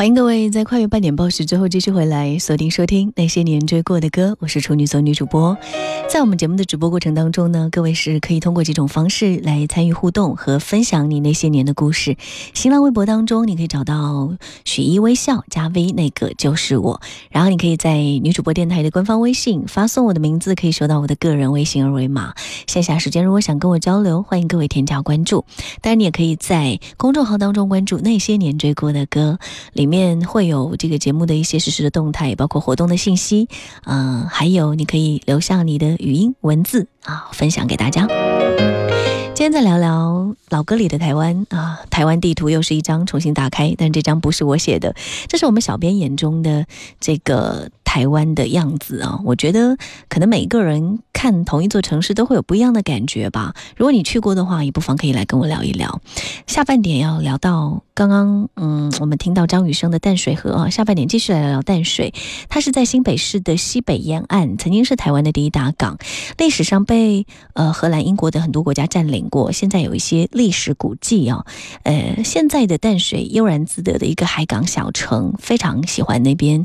[0.00, 5.58] 欢迎各位在跨越半点报时之后继续回来锁定收听那些年追过的歌，我是处女座女主播。
[6.08, 12.16] 在我们节目的直播过程当中呢，各位是可以通过几种方式来参与互动和分享你那些年的故事。
[12.54, 14.34] 新浪微博当中你可以找到
[14.64, 22.32] 许一微笑加 V 那个就是我，然后你可以在女主播电台的官方微信发送我的名字，可以收到我的个人微信二维码。
[22.66, 25.44] 线下时间如果想跟我交流，欢迎各位添加关注。
[25.82, 29.38] 当然你也可以在公众号当中关注那些年追过的歌
[29.74, 29.89] 里。
[29.90, 33.48] 里面会有这个节目的一些实时的动态，包括活动的信息，
[33.86, 38.06] 嗯，还有你可以留下你的语音文字啊，分享给大家。
[39.34, 44.94] 今天再聊聊老歌里的台湾啊，台湾地图又是一张重新打开，但这张不是我写的，
[45.26, 46.64] 这是我们小编眼中的
[47.00, 47.68] 这个。
[47.90, 49.76] 台湾的样子啊，我觉得
[50.08, 53.52] 可能每个人看同一座城市都会有不一样的感觉吧。
[53.76, 56.00] 如果你去过的话，也不妨可以来跟我聊一聊。
[56.46, 62.14] 下半点要聊到刚刚，嗯，我们听到张雨生的《淡水河》啊，下半点继续来聊聊淡水。
[62.48, 65.98] 它是在新北市的西北沿岸，曾经是台湾的第一大港，
[66.38, 69.50] 历史上被呃荷兰、英国的很多国家占领过。
[69.50, 71.44] 现在有一些历史古迹啊，
[71.82, 76.64] 呃，现在的淡水悠然自得的一个海港小城，非常喜欢那边。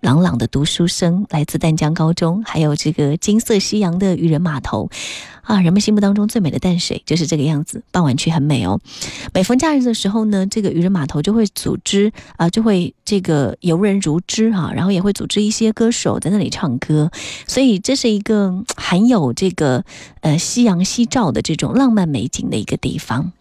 [0.00, 4.88] 朗朗的读书声来自淡江高中，还有这个金色夕阳的渔人码头，
[5.42, 7.82] 啊，人们心目当中最美的淡水就是这个样子。
[7.90, 8.78] 傍晚去很美哦。
[9.34, 17.10] 每逢假日的时候呢，这个渔人码头就会组织啊，就会这个游人如织哈，然后也会组织一些歌手在那里唱歌，
[17.46, 19.84] 所以这是一个很有这个
[20.20, 23.32] 呃夕阳夕照的这种浪漫美景的一个地方。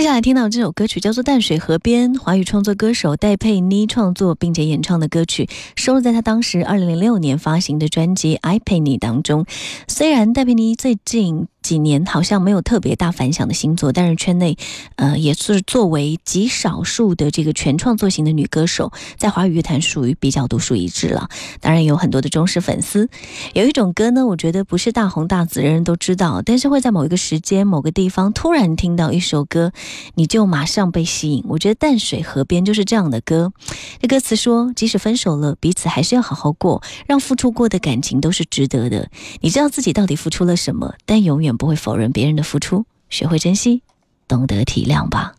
[0.00, 5.46] 接下来听到这首歌曲叫做《淡水河边》，华语创作歌手戴佩妮创作并且演唱的歌曲，
[5.76, 9.44] 收录在她当时二零零六年发行的专辑《I 佩妮》当中。
[9.86, 11.48] 虽然戴佩妮最近。
[11.70, 14.58] 几年好像没有特别大反响的星座，但是圈内，
[14.96, 21.28] 呃，也是作为极少数的这个全创作型的女歌手，在华语乐坛属于比较独树一帜了。
[21.60, 23.08] 当然有很多的忠实粉丝。
[23.54, 29.70] 有一种歌呢，我觉得不是大红大紫，人人都知道，但是会在某一个时间、某个地方突然听到一首歌，
[30.16, 31.44] 你就马上被吸引。
[31.46, 33.52] 我觉得《淡水河边》就是这样的歌。
[34.00, 39.08] 这歌词说，即使分手了，彼此还是要好好过，让付出过的感情都是值得的。
[39.40, 41.56] 你知道自己到底付出了什么，但永远。
[41.60, 43.82] 不会否认别人的付出，学会珍惜，
[44.26, 45.34] 懂得体谅吧。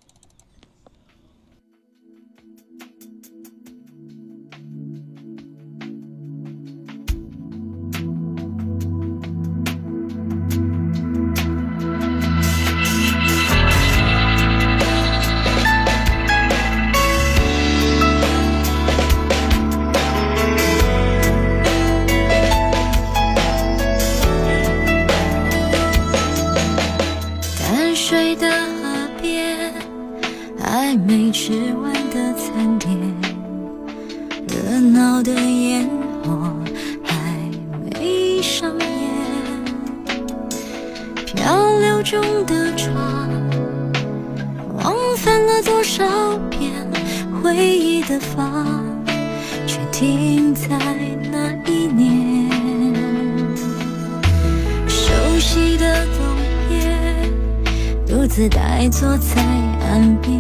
[59.42, 59.48] 在
[59.88, 60.32] 岸边，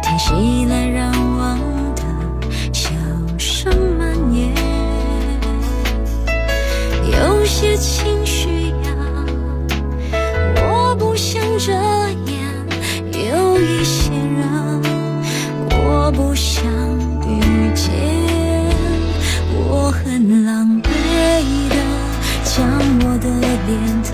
[0.00, 1.58] 听熙来攘往
[1.96, 2.02] 的
[2.72, 2.90] 笑
[3.36, 4.54] 声蔓延。
[7.10, 8.94] 有些情绪呀，
[10.56, 11.82] 我不想这样；
[13.12, 14.80] 有一些人，
[15.70, 16.62] 我不想
[17.26, 17.90] 遇见。
[19.52, 20.88] 我很狼狈
[21.70, 21.76] 的
[22.44, 22.64] 将
[23.00, 23.28] 我的
[23.66, 23.72] 脸
[24.04, 24.10] 偷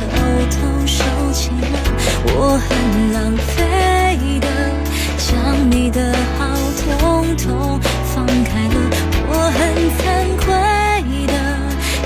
[0.51, 1.65] 偷收起来。
[2.33, 2.80] 我很
[3.12, 4.47] 浪费的，
[5.19, 6.47] 将你的好
[6.79, 7.81] 统统
[8.15, 8.77] 放开了。
[9.29, 9.61] 我很
[9.99, 10.01] 惭
[10.37, 10.47] 愧
[11.27, 11.33] 的，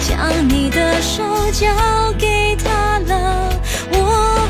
[0.08, 1.22] 将你的手
[1.52, 1.66] 交
[2.18, 3.12] 给他了。
[3.92, 3.98] 我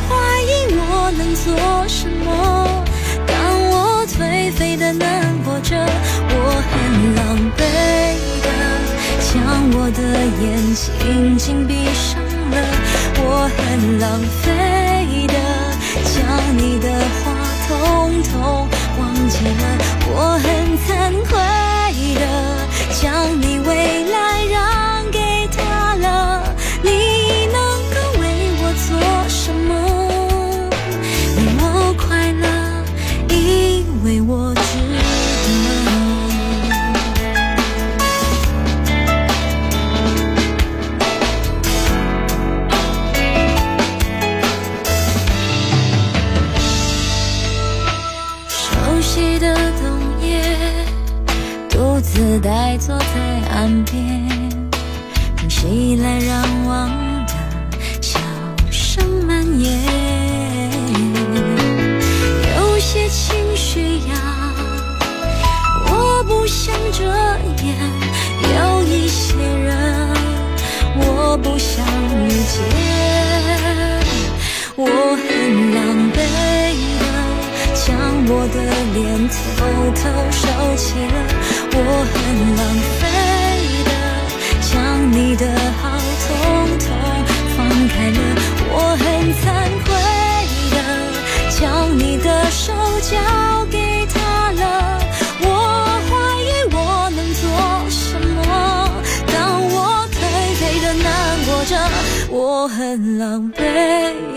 [0.08, 0.12] 怀
[0.42, 1.44] 疑我能做
[1.88, 2.84] 什么，
[3.26, 3.34] 当
[3.70, 6.34] 我颓废的难过着，我
[6.70, 7.20] 很狼
[7.56, 7.60] 狈
[8.44, 8.48] 的，
[9.20, 9.32] 将
[9.72, 10.00] 我的
[10.42, 12.56] 眼睛紧闭上了。
[13.16, 15.53] 我很浪费的。
[16.14, 16.22] 将
[16.56, 16.88] 你的
[17.24, 17.24] 话
[17.66, 18.32] 统统
[19.00, 19.62] 忘记了，
[20.06, 20.46] 我很
[20.78, 20.86] 惭
[21.28, 21.34] 愧
[22.14, 22.22] 的
[23.02, 23.02] 将
[23.40, 23.68] 你未
[24.12, 25.18] 来让给
[25.48, 26.06] 他了，
[26.82, 26.88] 你
[27.50, 27.58] 能
[27.90, 28.22] 够为
[28.62, 28.88] 我做
[29.28, 29.70] 什么？
[31.36, 31.62] 你我
[31.98, 32.46] 快乐，
[33.34, 33.34] 因
[34.04, 34.53] 为我
[71.34, 71.84] 我不想
[72.28, 72.62] 遇见。
[74.76, 75.26] 我很
[75.74, 75.78] 狼
[76.14, 76.16] 狈
[77.00, 77.04] 的
[77.74, 77.82] 将
[78.28, 78.56] 我的
[78.94, 79.34] 脸偷
[79.98, 80.00] 偷
[80.30, 80.42] 收
[80.76, 81.18] 起了，
[81.74, 81.76] 我
[82.12, 82.14] 很
[82.54, 82.62] 浪
[83.00, 83.02] 费
[83.82, 83.90] 的
[84.62, 84.72] 将
[85.10, 85.42] 你的
[85.82, 85.82] 好
[86.22, 86.24] 统
[86.78, 86.86] 统
[87.56, 87.58] 放
[87.88, 88.18] 开了，
[88.70, 89.04] 我很
[89.42, 89.42] 惭
[89.82, 89.90] 愧
[90.70, 90.76] 的
[91.58, 91.58] 将
[91.98, 92.62] 你的手
[93.10, 93.12] 交
[93.72, 93.73] 给
[102.94, 103.60] 很狼狈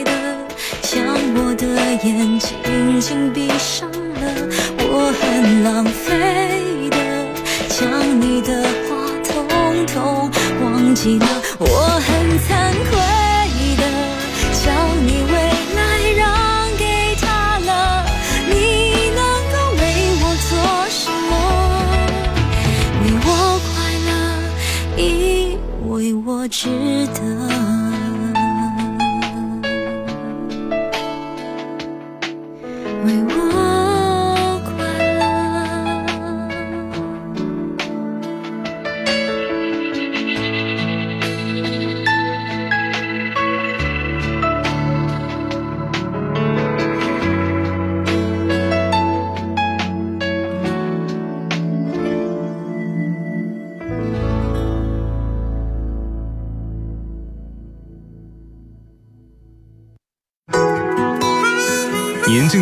[0.04, 0.12] 的
[0.82, 1.06] 将
[1.36, 1.68] 我的
[2.04, 4.50] 眼睛紧闭上了，
[4.80, 6.98] 我很浪费的
[7.70, 10.32] 将你的话通通
[10.64, 11.28] 忘记了，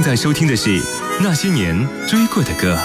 [0.05, 0.69] 在收听的是
[1.19, 1.75] 《那些年
[2.07, 2.75] 追过的歌》。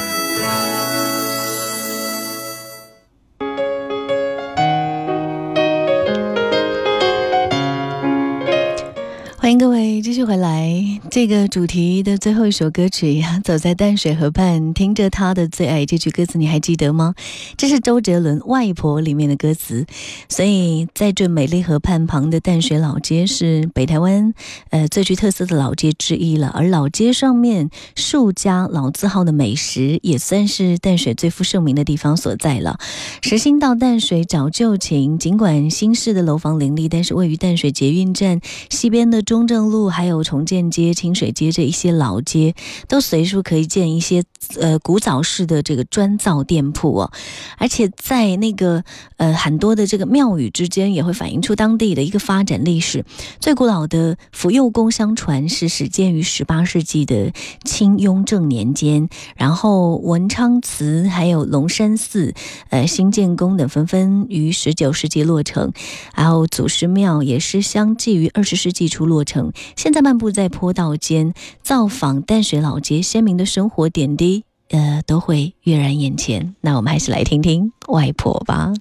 [11.10, 17.16] 这个主题的最后一首歌曲，《走在淡水河畔》，听着他的最爱这句歌词，你还记得吗？
[17.56, 19.84] 这是周杰伦《外婆》里面的歌词。
[20.28, 24.32] 所以，在这美丽河畔旁的淡水老街是北台湾
[24.68, 26.46] 呃最具特色的老街之一了。
[26.54, 32.78] 而老街上面数家老字号的美食，也算是淡水最负盛名的地方所在了。
[33.20, 38.40] 实心到淡水找旧情，尽管新式的楼房林立，但是位于淡水捷运站
[38.70, 42.54] 西边的中正路，还有重建街、清水街这一些老街，
[42.86, 44.22] 都随处可以见一些
[44.60, 47.10] 呃古早式的这个砖造店铺哦。
[47.56, 48.84] 而且在那个
[49.16, 53.02] 呃很多的这个庙宇之间，也会反映出当地的一个发展历史。
[53.40, 57.32] 最古老的福佑宫，相传是始建于十八世纪的
[57.64, 62.34] 清雍正年间，然后文昌祠还有龙山寺、
[62.68, 65.72] 呃新建宫等纷纷于十九世纪落成，
[66.14, 69.52] 然后祖师庙也是相继于二十世纪初落成。
[69.76, 76.54] 现在漫步在坡道间，造访淡水老街鲜明的生活点滴，呃，都会跃然眼前。
[76.60, 78.72] 那我们还是来听听外婆吧。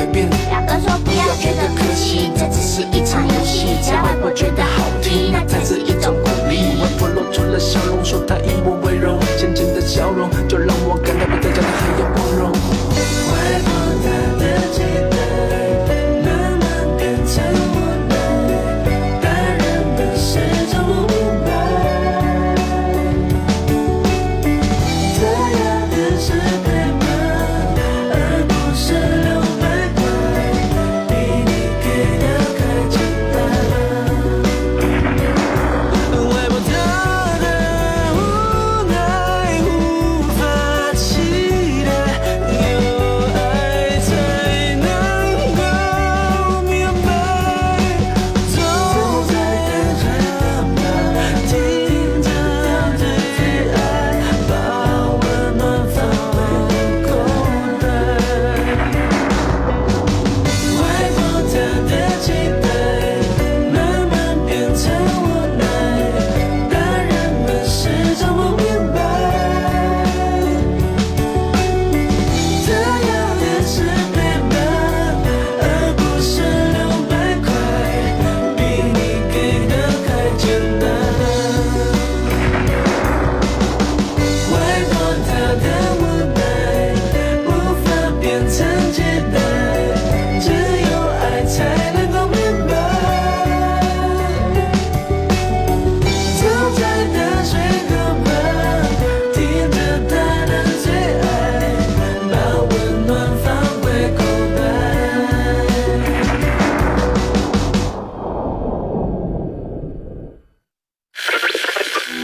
[0.00, 0.30] 改变。
[0.30, 4.62] 表哥说不要觉得可惜，这只是一场游戏，只要外婆觉得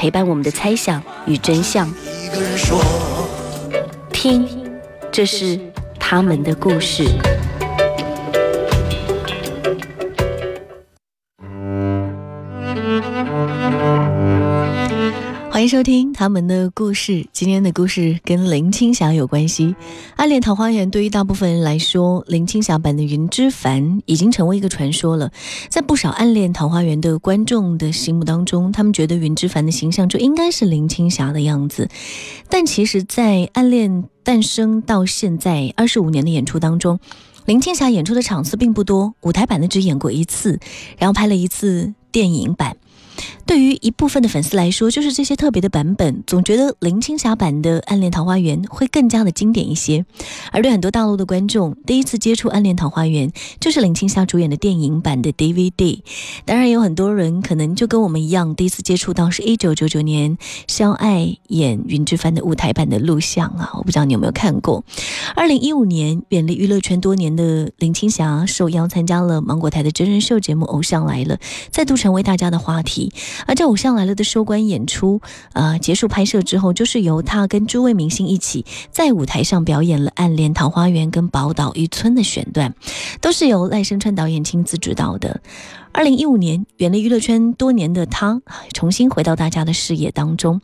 [0.00, 1.86] 陪伴我们的猜想与真相。
[4.10, 4.48] 听，
[5.12, 5.60] 这是
[5.98, 7.04] 他们的故事。
[15.70, 17.24] 收听他们的故事。
[17.32, 19.66] 今天的故事跟林青霞有关系。
[20.16, 25.30] 《暗恋桃花源》对于大部分人来说，林青霞版的云之凡已经成为一个传说了。
[25.68, 31.88] 在不少《暗恋桃花源》的观众的心目当中，他们觉得云之凡的形象就应该是林青霞的样子。
[32.48, 36.98] 但其实，在《暗恋》诞生到现在二十五年的演出当中，
[37.44, 40.58] 林青霞演出的场次并不多，舞台版的只演过一次，
[40.98, 42.76] 然后拍了一次电影版。
[43.46, 50.04] 对于一部分的粉丝来说，就是这些特别的版本，总觉得林青霞版的《暗恋桃花源》会更加的经典一些。
[50.52, 56.00] 而对很多大陆的观众，第一次接触《暗恋桃花源》就是林青霞主演的电影版的 DVD。
[56.44, 64.84] 当然，有很多人可能就跟我们一样，第一次接触到是一九九九年肖爱演云之凡的舞台版的录像啊，我不知道你有没有看过。
[65.34, 71.36] 二零一五年，远离娱乐圈多年的林青霞受邀参加了芒果台的真人秀节目《偶像来了》，
[71.70, 73.09] 再度成为大家的话题。
[73.46, 75.20] 而这《偶像来了》的收官演出，
[75.52, 82.74] 呃，结束拍摄之后，就是由他跟诸位明星一起在舞台上表演了《暗恋桃花源》跟《宝岛渔村》的选段，
[83.20, 85.40] 都是由赖声川导演亲自指导的。
[85.92, 88.40] 二零一五年，远离娱乐圈多年的他，
[88.72, 90.60] 重新回到大家的视野当中。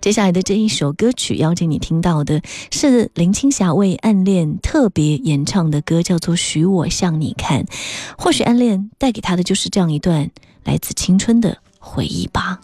[0.00, 7.62] 接下来的这一首歌曲，邀请你听到的是林青霞为《暗恋》特别演唱的歌，叫做《许我向你看》。
[8.18, 10.28] 或许《暗恋》带给他的就是这样一段
[10.64, 12.60] 来自青春的回忆吧。